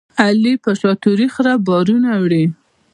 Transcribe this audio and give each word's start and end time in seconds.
علي 0.23 0.53
په 0.63 0.71
شاتوري 0.79 1.27
خره 1.35 1.53
بارونه 1.67 2.09
وړي. 2.21 2.45